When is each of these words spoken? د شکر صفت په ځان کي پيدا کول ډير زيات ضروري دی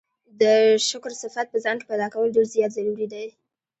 د 0.41 0.43
شکر 0.89 1.11
صفت 1.23 1.45
په 1.51 1.57
ځان 1.63 1.75
کي 1.79 1.85
پيدا 1.91 2.07
کول 2.13 2.27
ډير 2.35 2.45
زيات 2.53 2.71
ضروري 2.77 3.07
دی 3.13 3.25